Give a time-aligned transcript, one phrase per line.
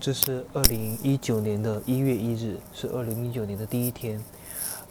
[0.00, 4.22] 这是二零一九年的一月一日，是二零一九年的第一天。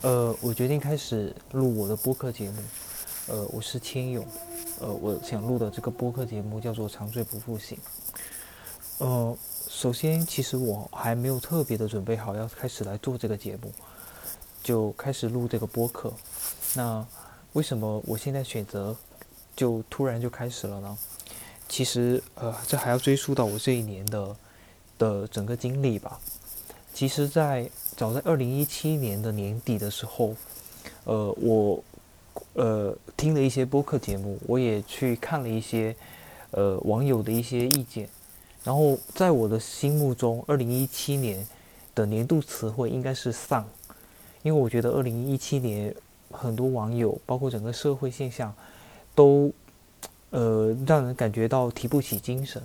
[0.01, 2.61] 呃，我决定开始录我的播客节目。
[3.27, 4.25] 呃，我是千勇。
[4.81, 7.77] 呃，我想录的这个播客节目叫做《长醉不复醒》。
[9.05, 9.37] 呃，
[9.69, 13.71] 首先，其实我还没有特别的准备好要开始来做这个节目，
[14.61, 16.11] 就开始录这个播客。
[16.75, 17.03] 那
[17.53, 18.93] 为什么我现在选择
[19.55, 20.97] 就突然就开始了呢？
[21.69, 24.35] 其实，呃，这还要追溯到我这一年的。
[24.97, 26.19] 的整个经历吧，
[26.93, 30.35] 其实，在早在二零一七年的年底的时候，
[31.03, 31.83] 呃，我
[32.53, 35.95] 呃听了一些播客节目，我也去看了一些
[36.51, 38.09] 呃网友的一些意见，
[38.63, 41.45] 然后在我的心目中，二零一七年
[41.93, 43.67] 的年度词汇应该是丧，
[44.41, 45.93] 因为我觉得二零一七年
[46.31, 48.53] 很多网友，包括整个社会现象，
[49.13, 49.51] 都
[50.31, 52.61] 呃让人感觉到提不起精神。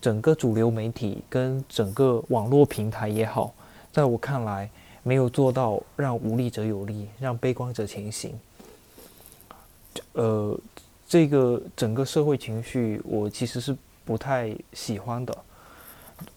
[0.00, 3.52] 整个主流媒体跟整个网络平台也好，
[3.92, 4.70] 在我看来，
[5.02, 8.38] 没有做到让无力者有力，让悲观者前行。
[10.12, 10.56] 呃，
[11.08, 15.36] 这个整个社会情绪，我其实是不太喜欢的。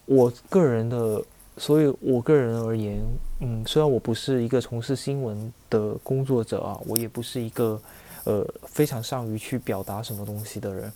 [0.06, 1.22] 我个人的，
[1.56, 3.00] 所以我个人而言，
[3.40, 7.80] 嗯，虽然我不是一个从事新闻的工作者啊，我也不是一个
[8.24, 10.92] 呃非常善于去表达什么东西的人，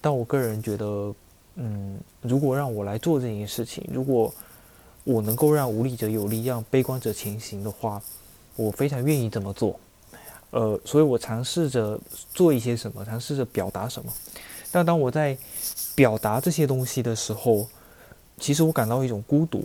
[0.00, 1.14] 但我个人觉得。
[1.60, 4.32] 嗯，如果让我来做这件事情，如果
[5.02, 8.00] 我能够让无力者有力，让悲观者前行的话，
[8.54, 9.78] 我非常愿意这么做。
[10.50, 11.98] 呃，所以我尝试着
[12.32, 14.12] 做一些什么，尝试着表达什么。
[14.70, 15.36] 但当我在
[15.96, 17.66] 表达这些东西的时候，
[18.38, 19.64] 其实我感到一种孤独，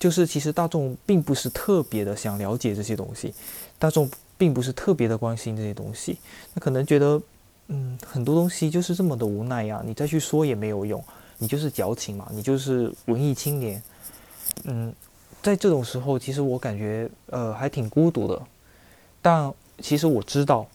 [0.00, 3.32] 就是其实大众并不是特别的想了解这些东西，
[3.78, 6.18] 大众并不是特别的关心这些东西，
[6.54, 7.22] 那可能觉得。
[7.68, 11.02] 嗯，很多东西就是这么的无奈呀，你再去说也没有用，
[11.38, 13.82] 你就是矫情嘛，你就是文艺青年。
[14.64, 14.92] 嗯，
[15.42, 18.40] 在这种时候，其实我感觉呃还挺孤独的。
[19.22, 20.66] 但其实我知道，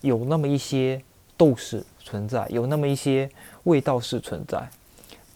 [0.00, 1.02] 有那么一些
[1.36, 3.28] 斗士存在，有那么一些
[3.64, 4.68] 味道是存在。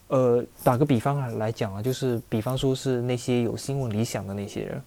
[0.07, 4.81] 呃，打个比方来讲啊，就是比方说是那些有新闻理想的那些人，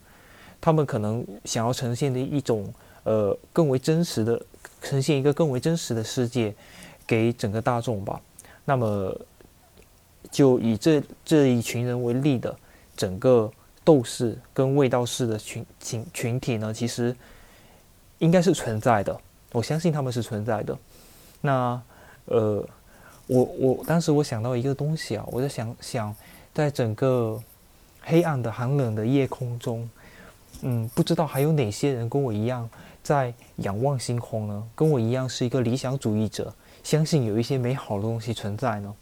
[0.60, 2.72] 他们可能想要呈现的一种
[3.08, 4.40] 呃更为真实的。
[4.80, 6.54] 呈现一个更为真实的世界
[7.04, 8.20] 给整个大众吧。
[8.64, 9.12] 那么，
[10.30, 12.56] 就以这这一群人为例的
[12.96, 13.50] 整个
[13.82, 17.14] 斗士跟卫道士的群群群体呢，其实
[18.18, 19.20] 应该是存在的。
[19.50, 20.78] 我相信他们是存在的。
[21.40, 21.82] 那
[22.26, 22.64] 呃，
[23.26, 26.14] 我我当时我想到一个东西啊，我在想想，
[26.54, 27.42] 在整个
[28.00, 29.90] 黑暗的寒冷的夜空中，
[30.62, 32.70] 嗯，不知道还有哪些人跟我一样。
[33.08, 36.54] 在仰望星空呢，跟我一样是一个理想主义者，
[36.84, 38.94] 相信有一些美好的东西存在呢。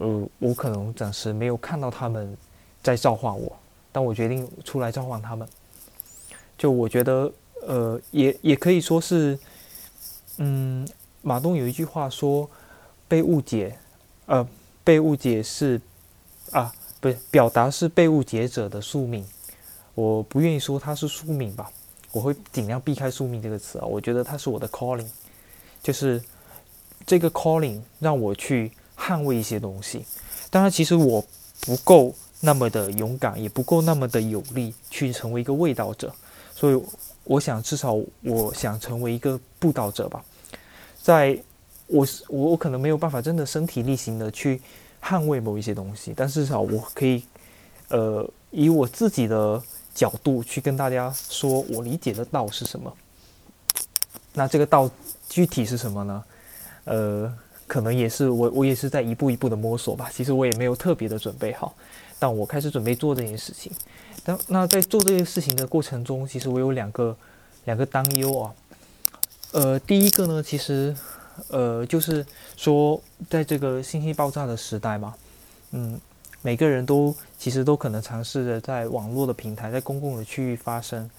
[0.00, 2.34] 呃，我可能暂时没有看到他们
[2.82, 3.54] 在召唤我，
[3.92, 5.46] 但我决定出来召唤他们。
[6.56, 7.30] 就我觉得，
[7.66, 9.38] 呃，也也可以说是，
[10.38, 10.88] 嗯，
[11.20, 12.48] 马东有一句话说，
[13.06, 13.76] 被误解，
[14.24, 14.48] 呃，
[14.82, 15.78] 被误解是，
[16.52, 19.22] 啊，不是表达是被误解者的宿命。
[19.94, 21.70] 我不愿意说他是宿命吧。
[22.10, 25.06] 我会尽量避开“宿命”这个词啊，我觉得它是我的 calling，
[25.82, 26.22] 就是
[27.06, 30.04] 这个 calling 让我去捍卫一些东西。
[30.50, 31.22] 当然，其实我
[31.60, 36.10] 不够那么的勇敢，也不够那么的有力去成为一个卫道者，
[36.54, 36.82] 所以
[37.24, 40.24] 我想至少我想成为一个布道者吧。
[41.02, 41.38] 在
[41.88, 44.62] 我我我可能没有办法真的身体力行的去
[45.02, 47.22] 捍卫某一些东西，但至少我可以
[47.88, 49.62] 呃以我自己的。
[49.98, 52.96] 角度去跟大家说，我理解的道是什么？
[54.32, 54.88] 那这个道
[55.28, 56.24] 具体是什么呢？
[56.84, 57.36] 呃，
[57.66, 60.08] 可能也是我我也是在一步一步的摸索吧。
[60.14, 61.74] 其实我也没有特别的准备好，
[62.16, 63.72] 但我开始准备做这件事情。
[64.22, 67.16] 但那在做这件事情的过程中，其实我有两个
[67.64, 68.54] 两个担忧啊。
[69.50, 70.96] 呃，第一个呢，其实
[71.48, 72.24] 呃就是
[72.56, 75.12] 说，在这个信息爆炸的时代嘛，
[75.72, 76.00] 嗯。
[76.42, 81.10] 每个人都其实都可能尝试着在网络的平台，在公共的区域发声，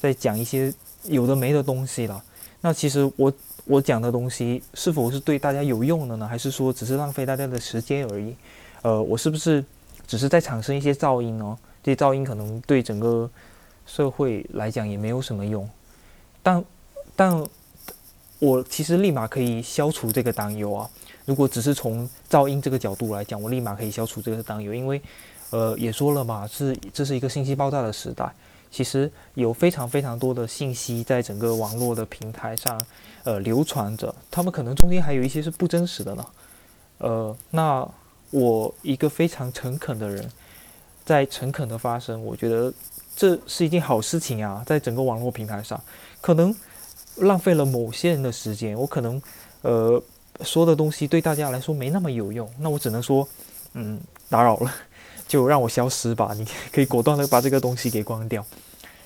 [0.00, 0.72] 在讲一些
[1.04, 2.22] 有的没的东西了。
[2.60, 3.32] 那其实我
[3.64, 6.26] 我讲的东西是否是对大家有用的呢？
[6.26, 8.34] 还是说只是浪费大家的时间而已？
[8.82, 9.64] 呃，我是不是
[10.06, 11.58] 只是在产生一些噪音呢？
[11.82, 13.28] 这些噪音可能对整个
[13.86, 15.68] 社会来讲也没有什么用。
[16.42, 16.64] 但
[17.14, 17.46] 但
[18.38, 20.88] 我其实立马可以消除这个担忧啊。
[21.28, 24.98] 如果只是从噪音这个角度来讲，我立马可以消除这个担忧，因为，
[25.50, 28.32] 呃，也说了嘛，是这是一个信息爆炸的时代，
[28.70, 32.82] 其实有非常非常多的信息在整个网络的平台上，
[33.24, 36.26] 呃，流传着，他们可能中间还有一些是不真实的呢，
[36.96, 37.86] 呃，那
[38.30, 40.26] 我一个非常诚恳的人，
[41.04, 42.72] 在诚恳的发声，我觉得
[43.14, 44.62] 这是一件好事情啊。
[44.64, 45.78] 在整个网络平台上，
[46.22, 46.56] 可能
[47.16, 49.20] 浪费了某些人的时间，我可能
[49.60, 50.02] 呃
[50.42, 53.26] 说的东西对大家来说没那么有用，那我只能说，
[53.74, 54.72] 嗯，打扰了，
[55.26, 56.32] 就让我消失吧。
[56.34, 58.44] 你可以果断的把这个东西给关掉，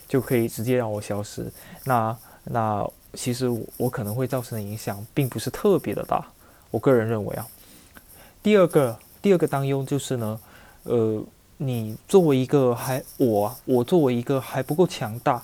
[0.08, 1.50] 就可以直接让我消失。
[1.84, 6.26] 那那其实我可能会造成的影响并不是特别的大，
[6.70, 7.46] 我个人认为啊。
[8.42, 10.40] 第二个第二个担忧就是呢，
[10.84, 11.22] 呃，
[11.58, 15.42] 你作为一个还我我作为一个还不够强大，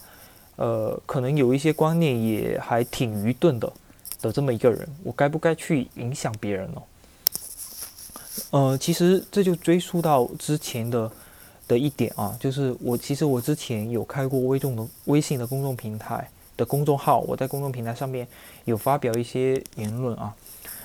[0.57, 3.73] 呃，可能有一些观念也还挺愚钝的
[4.21, 6.83] 的这么一个人，我该不该去影响别人呢？
[8.51, 11.11] 呃，其实这就追溯到之前的
[11.67, 18.27] 的一点啊，就是我其实我之前有开过微众的微信的公众平台的公众号，我在公众平台上面
[18.65, 20.35] 有发表一些言论啊，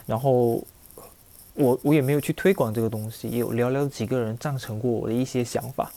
[0.05, 0.63] 然后。
[1.55, 5.91] 我我也没有去推广这个东西，也有寥寥几个人赞成过我的一些想法。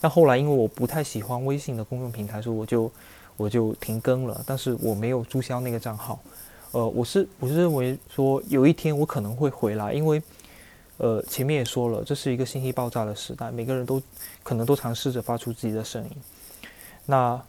[0.00, 2.90] 但后来因为我不太喜欢微信的公众平台，所以我就
[3.36, 4.42] 我就停更了。
[4.46, 6.18] 但是我没有注销那个账号。
[6.72, 10.22] 呃，我是我是认为说有一天我可能会回来，因为
[10.98, 14.02] 呃前面也说了，这是一个信息爆炸的时代，每个人都
[14.42, 16.10] 可能都尝试着发出自己的声音。
[17.06, 17.40] 那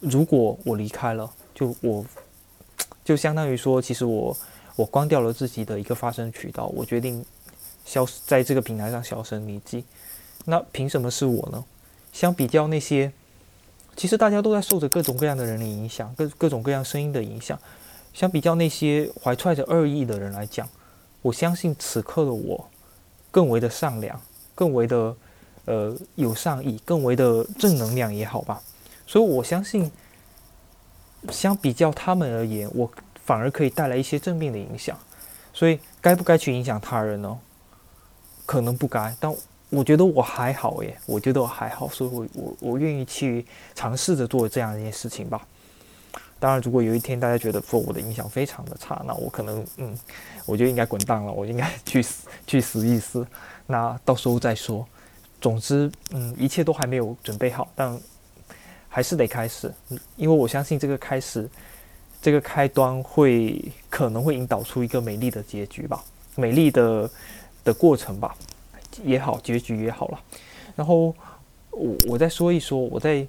[0.00, 2.04] 如果我离开了，就我
[3.04, 4.36] 就相当于说，其实我。
[4.78, 7.26] 我关掉了自己的一个发声渠道，我决定
[7.84, 9.82] 消失在这个平台上销声匿迹。
[10.44, 11.64] 那凭什么是我呢？
[12.12, 13.10] 相比较那些，
[13.96, 17.58] 其实大家都在受着各种各样的人的影响，各各种各样声音的影响。
[18.12, 20.68] 相比较那些怀揣着恶意的人来讲，
[21.22, 22.68] 我相信此刻的我
[23.30, 24.20] 更为的善良，
[24.54, 25.16] 更为的
[25.64, 28.60] 呃有善意，更为的正能量也好吧。
[29.06, 29.90] 所以我相信，
[31.30, 32.90] 相比较他们而言，我。
[33.28, 34.98] 反而可以带来一些正面的影响，
[35.52, 37.38] 所以该不该去影响他人呢？
[38.46, 39.30] 可能不该，但
[39.68, 43.44] 我觉得我还好耶，我觉得我还好，所以我我我愿意去
[43.74, 45.46] 尝试着做这样一件事情吧。
[46.40, 49.98] 当然，如果有一天大家觉得说我的影响非常的差，那我可能嗯，
[50.46, 53.26] 我就应该滚蛋了，我应该去死去死一死，
[53.66, 54.86] 那到时候再说。
[55.40, 57.98] 总之，嗯，一切都还没有准备好，但
[58.88, 59.72] 还是得开始，
[60.16, 61.48] 因为我相信这个开始。
[62.20, 66.02] 这个开端会可能会引导出一个美丽的结局吧，
[66.34, 67.08] 美丽的
[67.62, 68.34] 的过程吧，
[69.04, 70.20] 也好，结局也好了。
[70.74, 71.14] 然后
[71.70, 73.24] 我我再说一说我在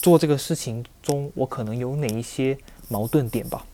[0.00, 2.56] 做这个事情中，我可能有哪一些
[2.88, 3.64] 矛盾点吧。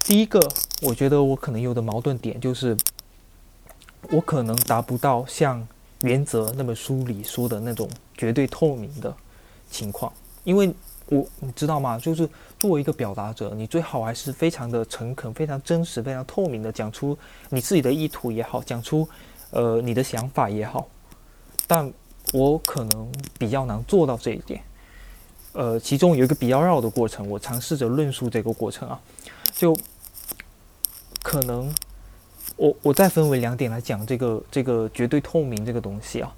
[0.00, 0.40] 第一个，
[0.82, 2.76] 我觉得我可能有的矛盾点就是，
[4.10, 5.66] 我可能达不到像
[6.02, 9.14] 原则那么书里说的那种绝对透明的
[9.70, 10.12] 情况，
[10.44, 10.74] 因为。
[11.08, 11.98] 我你知道吗？
[11.98, 12.26] 就是
[12.58, 17.16] 作为一个表达者，你最好还是非常的诚恳、非常真实、非常透明的讲出
[17.50, 19.06] 你自己的意图也好，讲出
[19.50, 20.88] 呃你的想法也好。
[21.66, 21.92] 但
[22.32, 24.62] 我可能比较难做到这一点。
[25.52, 29.00] 呃，其中有一个比较绕的过程，我尝试着论述这个过程啊。
[29.52, 29.76] 就
[31.22, 31.72] 可能
[32.56, 36.34] 我我再分为两点来讲这个这个绝对透明这个东西啊。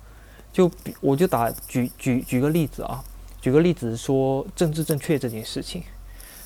[0.52, 3.02] 就我就打举举举个例子啊。
[3.40, 5.82] 举个例子说政治正确这件事情，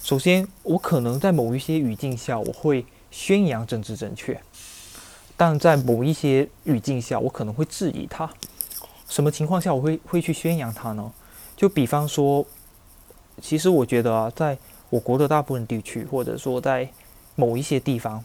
[0.03, 4.39] 首先我可能在某一些语境下我会宣扬政治正确，
[5.35, 8.31] 但在某一些语境下我可能会质疑它。
[9.11, 11.13] 什么情况下我会会去宣扬它呢？
[11.55, 12.47] 就比方说，
[13.43, 14.57] 其实我觉得啊，在
[14.89, 16.89] 我国的大部分地区，或者说在
[17.35, 18.25] 某一些地方，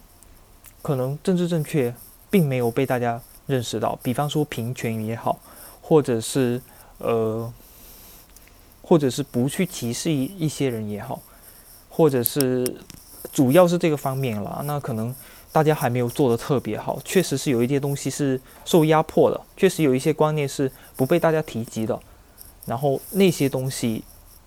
[0.81, 1.93] 可能政治正确
[2.29, 3.99] 并没有被大家认识到。
[4.01, 5.39] 比方说平权也好，
[5.81, 6.61] 或者是
[6.99, 7.51] 呃。
[8.87, 11.19] 或者是不去歧视一一些人也好，
[11.89, 12.77] 或者是
[13.33, 14.61] 主要是这个方面了。
[14.65, 15.11] 那可能
[15.55, 21.97] 大家还没有做的特别好，确实是有一些东西是受压迫的，确实有一些观念是不被大家提及的。
[22.65, 24.03] 然后那些东西，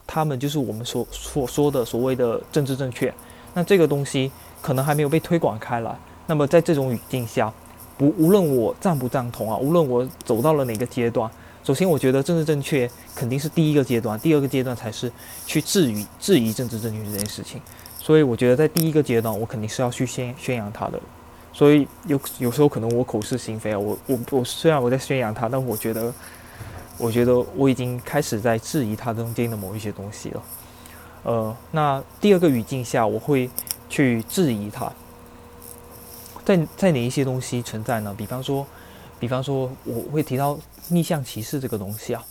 [0.07, 3.11] 他们就是我们所所说的所谓的政治正确。
[3.55, 5.99] 那这个东西可能还没有被推广开来。
[6.27, 7.51] 那么在这种语境下，
[7.97, 11.31] 不无论我赞不赞同啊，无论我走到了哪个阶段。
[11.65, 15.11] 首先，我觉得政治正确肯定是第一个阶段，第二个阶段才是
[15.47, 17.59] 去质疑质疑政治正确这件事情。
[18.09, 20.99] 所以，我觉得在第一个阶段，我肯定是要去宣宣扬它的。
[21.53, 26.11] 所以有有时候可能我口是心非啊，我我我虽然我在宣扬它，但我觉得
[26.97, 30.43] 我觉得我已经开始在质疑它中间的某一些东西了。
[31.25, 33.51] 呃，那第二个语境下，我会
[33.91, 34.91] 去质疑它，
[36.47, 38.15] 在在哪一些东西存在呢？
[38.17, 38.67] 比方说。
[39.21, 40.57] 比方说，我会提到
[40.91, 42.25] 逆向歧视这个东西啊，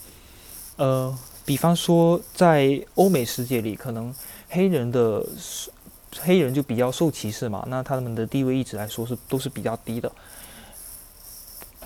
[0.78, 4.14] 呃，比方说在欧美世界里，可能
[4.50, 5.26] 黑人的
[6.20, 10.12] 黑人就比较受歧视嘛，那他们的地位一直来说是都是比较低的。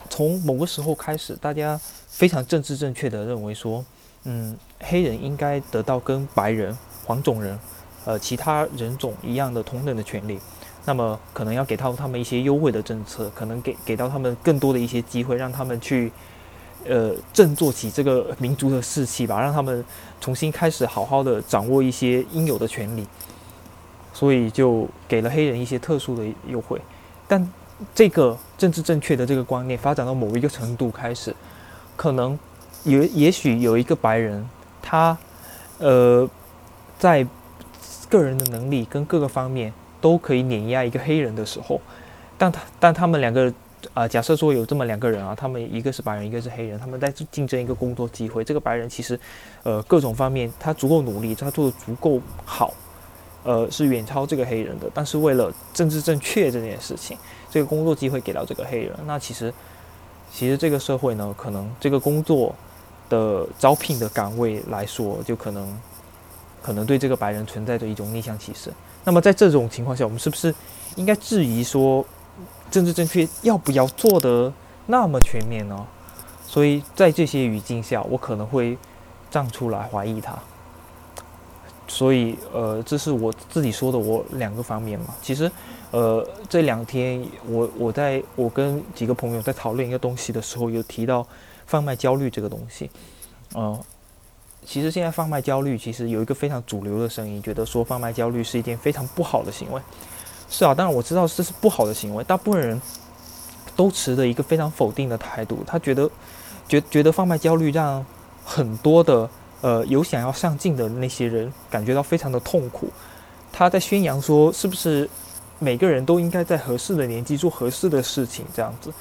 [0.09, 3.85] 从某个时候开始，大家非常政治正确的认为说，
[4.23, 6.75] 嗯，黑人应该得到跟白人、
[7.05, 7.59] 黄种人，
[8.05, 10.39] 呃，其他人种一样的同等的权利。
[10.85, 16.11] 那么可能要给到他们一些优惠的政策，可能给给到他们更多的一些机会，让他们去，
[16.87, 19.83] 呃，振作起这个民族的士气吧，让他们
[20.19, 23.05] 重新开始好好的掌握一些应有的权利。
[24.13, 26.79] 所以就给了黑人一些特殊的优惠，
[27.27, 27.47] 但
[27.95, 31.35] 这个政治正确的这个观念发展到某一个程度开始，
[31.95, 32.37] 可能
[32.83, 34.47] 也也许有一个白人，
[34.81, 35.17] 他
[35.79, 36.29] 呃
[36.99, 37.25] 在
[38.09, 39.73] 个人的能力跟各个方面。
[40.01, 41.79] 都可以碾压一个黑人的时候，
[42.35, 43.53] 但他但他们两个
[43.93, 48.43] 啊，假设说有这么两个人啊，他们一个是白人，一个是黑人，他们在竞争一个工作机会。
[48.43, 49.19] 这个白人其实，
[49.63, 52.73] 呃，各种方面他足够努力，他做的足够好，
[53.43, 54.89] 呃，是远超这个黑人的。
[54.93, 57.17] 但是为了政治正确这件事情，
[57.49, 59.53] 这个工作机会给到这个黑人，那其实
[60.31, 62.55] 其实这个社会呢，可能这个工作
[63.09, 65.79] 的招聘的岗位来说，就可能
[66.61, 68.71] 可能对这个白人存在着一种逆向歧视。
[69.03, 70.53] 那么在这种情况下，我们是不是
[70.95, 72.05] 应该质疑说，
[72.71, 74.51] 政治正确要不要做得
[74.87, 75.85] 那么全面呢？
[76.47, 78.77] 所以在这些语境下，我可能会
[79.29, 80.33] 站出来怀疑他。
[81.87, 85.13] 所以，呃，这是我自己说的，我两个方面嘛。
[85.21, 85.51] 其实，
[85.91, 91.27] 呃，这两天我我在我跟几个朋友在讨论一个东西的时候，有提到
[91.65, 92.89] 贩卖焦虑这个东西，
[93.53, 93.77] 嗯。
[94.63, 99.81] 其实现在贩卖焦虑，其实有一个非常主流的声音，觉得说贩卖焦虑是一件非常不好的行为。
[100.51, 102.79] 是啊，当然我知道这是不好的行为，大部分人
[103.75, 105.63] 都持着一个非常否定的态度。
[105.65, 106.07] 他觉得，
[106.67, 108.05] 觉觉得贩卖焦虑让
[108.45, 109.27] 很多的
[109.61, 112.91] 呃有想要上进的那些人感觉到非常的痛苦。
[113.51, 115.09] 他在宣扬说，是不是
[115.57, 118.93] 每个人都应该在合适的年纪做合适的事情这样子？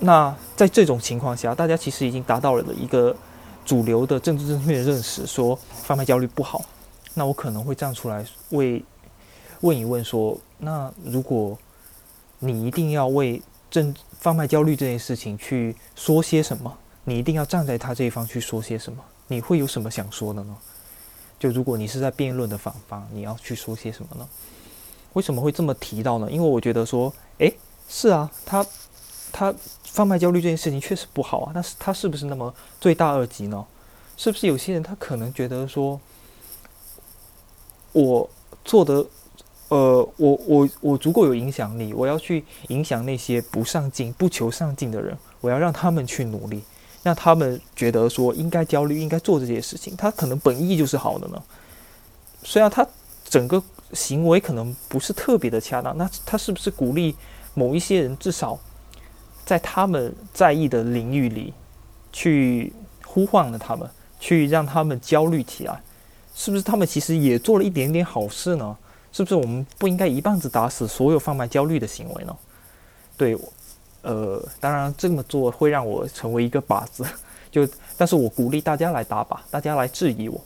[0.00, 3.16] 那在这种情况下，大家其实已经达到了一个。
[3.64, 6.64] 主流的政治正确的认识说贩卖焦虑不好，
[7.14, 8.80] 那我可能会站出来为
[9.60, 11.58] 问一问说，那如果
[12.38, 20.56] 你一定要为正贩卖焦虑这件事情去说些什么，你一定要站在他这一方去说些什么，你会有什么想说的呢？
[21.38, 24.28] 就如果你是在辩论的反方，你要去说些什么呢？
[25.12, 26.30] 为什么会这么提到呢？
[26.30, 27.56] 因为我觉得说，诶，
[27.88, 28.66] 是啊，他。
[29.32, 29.52] 他
[29.84, 33.66] 贩卖焦虑这件事情确实不好啊，但是他是不是那么罪大恶极呢？
[34.16, 36.00] 是不是有些人他可能觉得说，
[37.92, 38.30] 我
[38.64, 39.04] 做的，
[39.68, 46.62] 呃，我我我足够有影响力，我要去影响那些不上进、不求上进的人，我要让他们去努力，
[47.02, 51.42] 让他们觉得说应该焦虑、应该做这些事情，他可能本意就是好的呢。
[52.44, 52.86] 虽然他
[53.24, 53.60] 整个
[53.92, 57.16] 行为可能不是特别的恰当，那他是不是鼓励
[57.54, 58.58] 某一些人至少？
[59.44, 61.54] 在他们在意的领域里，
[62.12, 62.72] 去
[63.04, 65.80] 呼唤了他们，去让他们焦虑起来，
[66.34, 68.76] 是不是他们其实也做了一点点好事呢？
[69.16, 72.36] 是不是我们不应该一棒子打死所有贩卖焦虑的行为呢？
[73.16, 73.34] 对，
[74.02, 77.02] 呃，当然这么做会让我成为一个靶子，
[77.50, 80.38] 就但是我鼓励大家来打靶，大家来质疑我，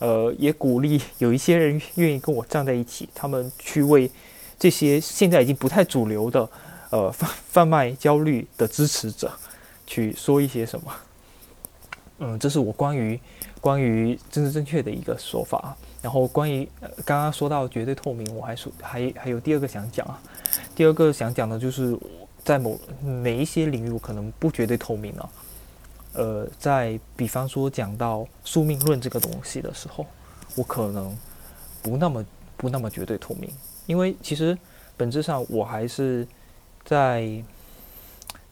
[0.00, 4.10] 呃，也鼓励有一些人愿意跟我站在一起，他们去为
[4.58, 6.46] 这些现在已经不太主流的。
[6.90, 9.32] 呃，贩贩卖焦虑的支持者
[9.86, 10.92] 去说一些什么？
[12.18, 13.18] 嗯，这是我关于
[13.62, 15.74] 关于政治正确的一个说法。
[16.02, 16.68] 然后关于
[17.04, 20.20] 刚刚说到绝对透明，我还说还还有第二个想讲啊。
[20.74, 21.96] 第二个想讲的就是
[22.44, 22.78] 在某
[23.22, 25.28] 哪一些领域可能不绝对透明呢？
[26.12, 30.06] 呃，在比方说讲到宿命论这个东西的时候，
[30.54, 31.16] 我可能
[31.82, 32.24] 不那么
[32.56, 33.50] 不那么绝对透明，
[33.86, 34.56] 因为其实
[34.96, 36.26] 本质上我还是。
[36.82, 37.44] 在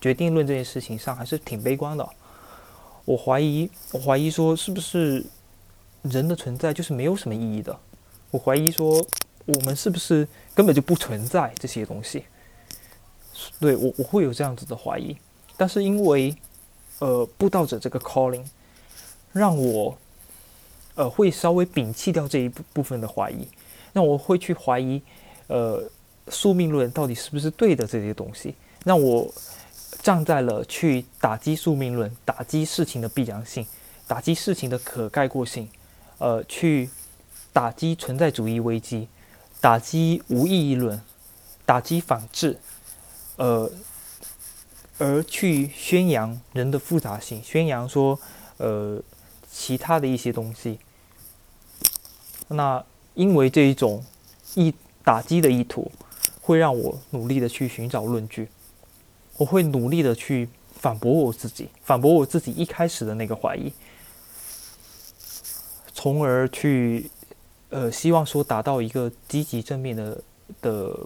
[0.00, 2.08] 决定论这件事情上，还是挺悲观的。
[3.06, 5.24] 我怀疑，我怀疑说，是不是
[6.02, 7.78] 人的存在就是没有什么意义的？
[8.30, 9.04] 我怀疑说，
[9.46, 12.24] 我们是不是根本就不存在这些东西？
[13.60, 15.16] 对我，我会有这样子的怀疑。
[15.56, 16.34] 但是因为，
[16.98, 18.44] 呃，布道者这个 calling，
[19.32, 19.96] 让我，
[20.94, 23.48] 呃，会稍微摒弃掉这一部分的怀疑。
[23.92, 25.02] 那我会去怀疑，
[25.46, 25.90] 呃。
[26.30, 27.86] 宿命论到底是不是对的？
[27.86, 29.32] 这些东西让我
[30.02, 33.66] 站在了去打击宿命论、打击事情的必然性、
[34.06, 35.66] 打击事情的可概括性，
[36.18, 36.90] 呃，去
[37.52, 39.08] 打击存在主义危机、
[39.60, 41.00] 打击无意义论、
[41.64, 42.58] 打击反智，
[43.36, 43.70] 呃，
[44.98, 48.20] 而去宣扬人的复杂性，宣扬说，
[48.58, 49.02] 呃，
[49.50, 50.78] 其他的一些东西。
[52.48, 52.84] 那
[53.14, 54.04] 因为这一种
[54.54, 55.90] 意打击的意图。
[56.40, 58.48] 会让我努力的去寻找论据，
[59.36, 63.70] 我会努力的去反驳我自己，反驳我自己一开始的那个怀疑，
[66.00, 67.10] 从而去
[67.70, 70.22] 呃希望说达到一个积极正面的
[70.62, 70.96] 的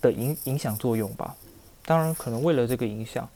[0.00, 1.34] 的影影响作用吧。
[1.84, 3.28] 当然，可能为了这个影响，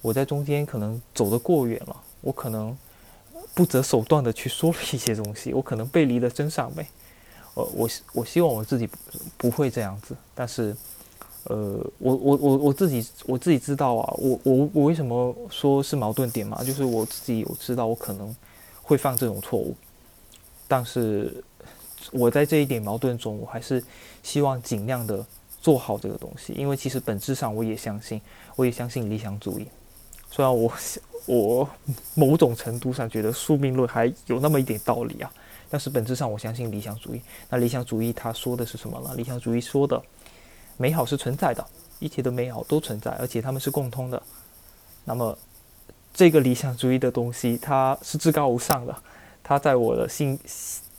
[0.00, 2.76] 我在中间可能走得过远了，我可能
[3.52, 6.86] 不择手段的去说了一些东西， 我可能背离了真善美。
[7.54, 8.88] 呃，我我希望我自己
[9.36, 10.76] 不会这样子，但是。
[11.44, 11.56] 呃，
[11.98, 16.62] 我我我我自己我自己知道啊，我我我为什么说是矛盾点嘛？
[16.62, 18.36] 就是我自己有知道我可能
[18.90, 19.76] 会犯这种错误，
[20.66, 21.44] 但是
[22.10, 23.80] 我在这一点矛盾中，我还是
[24.20, 25.24] 希望尽量的
[25.60, 28.20] 做好这个东西，因为其实本质上我也相信，
[28.56, 29.68] 我也相信理想主义。
[30.28, 30.72] 虽然我
[31.26, 31.70] 我
[32.14, 35.32] 某种程度上觉得宿命论还有那么一点道理啊，
[35.70, 37.22] 但是本质上我相信理想主义。
[37.48, 39.14] 那理想主义他说的是什么呢？
[39.14, 40.02] 理想主义说的。
[40.76, 41.64] 美好是存在的，
[42.00, 44.20] 一切的美好都存在，而且它们是共通的。
[45.04, 45.38] 那么，
[46.20, 48.94] 这个理想主义的东西，它是至高无上的。
[49.42, 50.38] 它在我的心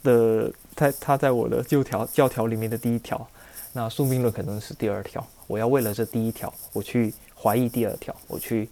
[0.02, 3.28] 的，它它在我的旧条教条里面的第一条。
[3.72, 5.24] 那宿命论可能是第二条。
[5.46, 8.68] 我要为了这第一条，我去怀疑第二条，我去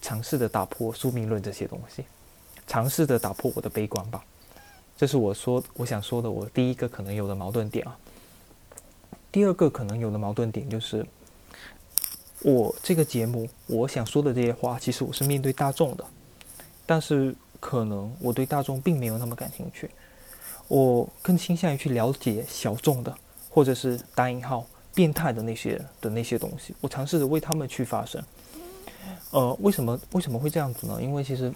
[0.00, 2.06] 尝试的打破宿命论这些东西，
[2.66, 4.24] 尝试的打破我的悲观吧。
[4.96, 7.94] 这是我说我想说的，我第一个可能有的矛盾点啊。
[9.30, 11.04] 第二个可能有的矛盾点就是，
[12.44, 16.04] 我这个节目我想说的这些话，其实我是面对大众的，
[16.84, 19.88] 但是可能我对大众并没有那么感兴趣，
[20.66, 23.14] 我更倾向于去了解小众的，
[23.48, 28.20] 或者是打引号变态的那些的那些东西，我尝试着为他们去发声。
[29.30, 30.98] 呃，为什么为什么会这样子呢？
[31.00, 31.52] 因为其实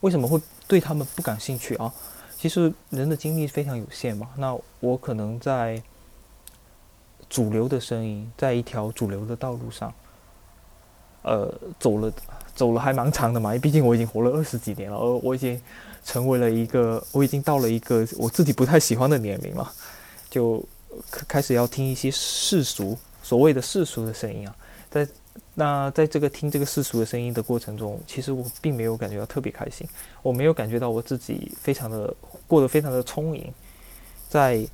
[0.00, 0.38] 为什么会
[0.68, 1.92] 对他们不感兴趣啊？
[2.36, 5.82] 其实人的精力非常有限嘛，那我可能在。
[7.28, 9.92] 主流的声音，在一条主流的道路上，
[11.22, 12.12] 呃，走了
[12.54, 13.52] 走了还蛮长的嘛。
[13.58, 15.60] 毕竟我已经活了二十几年了，而我已经
[16.04, 19.72] 成为了一个，我已经到了一个我自己不太喜欢的年龄了，
[20.30, 20.64] 就
[21.26, 24.56] 开始要听一些世俗所谓的世俗的声音啊。
[24.88, 25.08] 在
[25.52, 29.86] 那在这个听这个世俗的声音的过程中，其实我并没有感觉到特别开心，
[30.22, 32.14] 我没有感觉到我自己非常的
[32.46, 33.52] 过得非常的充盈，
[34.28, 34.64] 在。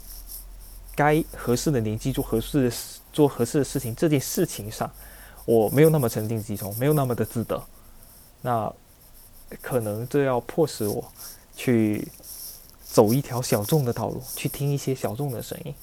[0.95, 4.91] 该合适的年纪做合适的事，做合适的事情，这件事情上，
[5.47, 7.63] 我没有那么沉浸其中，没有那么的自得。
[8.43, 8.73] 那
[9.61, 11.05] 可能这要迫使我
[11.57, 12.07] 去
[12.85, 15.75] 走一条小众的道路，去听一些小众的声音。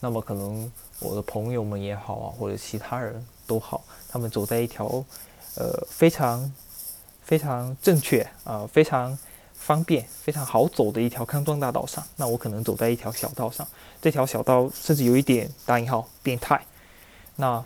[0.00, 4.86] 那么可能我的朋友们也好啊，或者其他人都好，他们走在一条
[5.56, 6.52] 呃非常
[7.22, 9.18] 非常正确啊，非常。
[9.60, 13.64] 方便非常好走的一条康庄大道上，那我可能走在一条小道上，
[14.00, 16.60] 这条小道甚至有一点打引号变态。
[17.36, 17.62] 那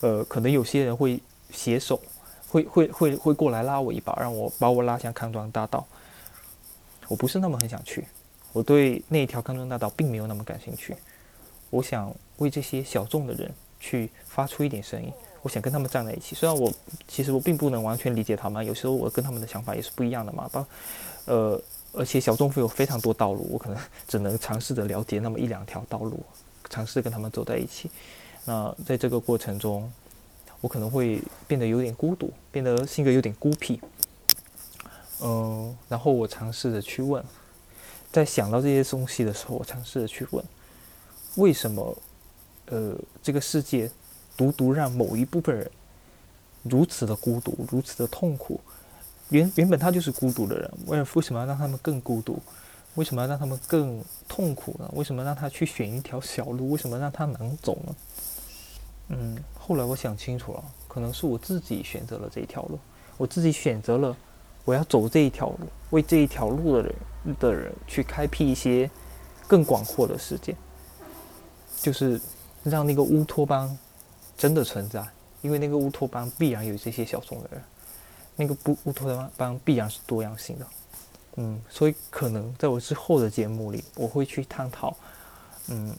[0.00, 2.00] 呃，可能有些人会携手，
[2.48, 5.84] 会会会会过来拉我一把，让我把我拉向康庄大道。
[7.08, 8.06] 我不是那么很想去，
[8.52, 10.96] 我对那一条康庄大道并没有那么感兴趣。
[11.70, 15.12] 我想为这些小众的人去发出一点声音。
[15.46, 16.72] 我想跟他们站在一起，虽然我
[17.06, 20.50] 其实我并不能完全理解他们，有时候我跟他们的想法也是不一样的嘛。
[20.50, 20.66] 包，
[21.26, 23.78] 呃，而且小众会有非常多道路，我可能
[24.08, 26.18] 只能尝试着了解那么一两条道路，
[26.68, 27.88] 尝试跟他们走在一起。
[28.44, 29.88] 那在这个过程中，
[30.60, 33.80] 我可能会变得有点孤独，变得性格有点孤僻。
[35.22, 37.22] 嗯，然后我尝试着去问，
[38.10, 40.44] 在想到这些东西的时候，我尝试着去问，
[41.36, 41.96] 为什么，
[42.66, 43.88] 呃，这个世界。
[44.36, 45.70] 独独让某一部分人
[46.62, 48.60] 如此的孤独，如此的痛苦。
[49.30, 52.40] 原原本他就是孤独的人，为为什么要让他们更孤独？
[52.94, 54.88] 为什么要让他们更痛苦呢？
[54.94, 56.70] 为什么让他去选一条小路？
[56.70, 57.96] 为什么让他能走呢？
[59.08, 62.78] 嗯，后来我想清楚了，可能是我自己选择了这一条路，
[63.16, 64.16] 我自己选择了
[64.64, 65.58] 我要走这一条路，
[65.90, 66.94] 为这一条路的人
[67.38, 68.90] 的人去开辟一些
[69.46, 70.56] 更广阔的世界，
[71.80, 72.20] 就是
[72.64, 73.76] 让那个乌托邦。
[74.36, 75.04] 真的存在，
[75.42, 77.62] 因为那个乌托邦必然有这些小众的人，
[78.36, 80.66] 那个不乌托邦邦必然是多样性的，
[81.36, 84.96] 嗯，所以可能在我之后的节目里，我会去探讨，
[85.68, 85.96] 嗯，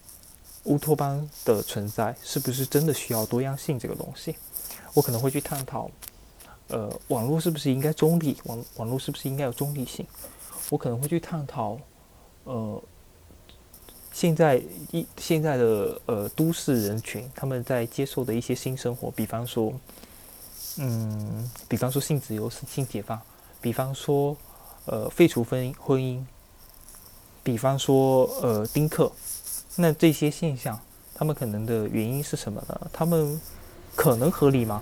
[0.66, 4.36] 乌托邦的存在是不是真的需要多样性这个东西？
[4.94, 5.90] 我可能会去探讨，
[6.68, 8.38] 呃，网络是不是应该中立？
[8.46, 10.06] 网网络是不是应该有中立性？
[10.70, 11.78] 我可能会去探讨，
[12.44, 12.84] 呃。
[14.18, 14.60] 现在
[14.92, 19.72] 一现在的呃都市人群，他们在接受的一些新生活，比方说，
[20.78, 23.22] 嗯，比方说性自由、性解放，
[23.62, 24.36] 比方说
[24.86, 26.20] 呃废除婚姻婚姻，
[27.44, 29.12] 比方说呃丁克，
[29.76, 30.80] 那这些现象，
[31.14, 32.90] 他们可能的原因是什么呢？
[32.92, 33.40] 他们
[33.96, 34.82] 可能合理吗？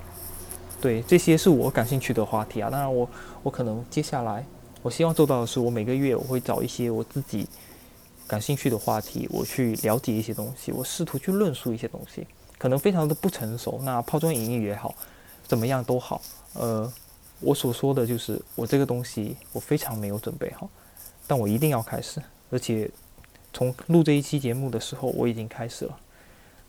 [0.80, 2.70] 对，这些是我感兴趣的话题啊。
[2.70, 3.10] 当然，我
[3.44, 4.46] 我可能接下来
[4.82, 7.46] 我希望做到的是，我每个月我会找一些我自己
[8.28, 12.26] 感兴趣的话题，我去了解一些东西，我试图去论述一些东西，
[12.58, 14.94] 可能非常的不成熟，那抛砖引玉也好，
[15.48, 16.22] 怎么样都好，
[16.54, 16.92] 呃。
[17.42, 20.70] 我所说的就是，我这个东西我非常没有准备好，
[21.28, 22.90] 但我一定要开始，而且
[23.52, 26.00] 从录这一期节目的时候我已经开始了，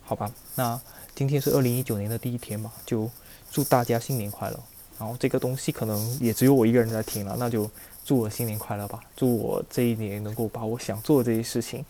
[0.03, 0.31] 好吧？
[0.57, 0.79] 那
[1.15, 3.09] 今天是二零一九年的第一天嘛，就
[3.49, 4.61] 祝大家新年快乐。
[4.99, 7.71] 然后这个东西可能也只有我一个人在听了，那就
[8.07, 11.85] 祝我新年快乐吧，祝我这一年能够把我想做的这些事情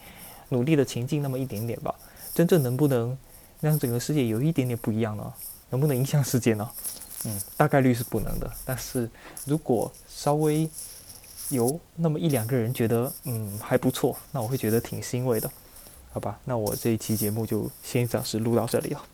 [0.49, 1.95] 努力的前进那么一点点吧。
[2.35, 3.17] 真正能不能
[3.61, 5.31] 让整个世界有一点点不一样呢？
[5.69, 6.71] 能不能影响世界呢？
[7.27, 8.51] 嗯，大概率是不能的。
[8.65, 9.11] 但是
[9.45, 10.67] 如果稍微
[11.51, 15.51] 有那么一两个人觉得嗯还不错，那我会觉得挺欣慰的，
[16.13, 16.39] 好吧？
[16.47, 19.05] 那我这一期节目就先暂时录到这里了。